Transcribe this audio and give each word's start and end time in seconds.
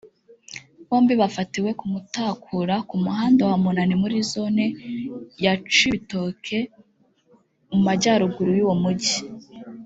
Bombi 0.87 1.13
bafatiwe 1.21 1.69
ku 1.79 1.85
Mutakura 1.93 2.75
ku 2.89 2.95
muhanda 3.03 3.41
wa 3.49 3.57
munani 3.63 3.93
muri 4.01 4.17
zone 4.31 4.65
ya 5.43 5.53
Cibitoke 5.73 6.59
mu 7.71 7.79
Majyaruguru 7.87 8.51
y’uwo 8.59 8.75
mujyi 8.83 9.17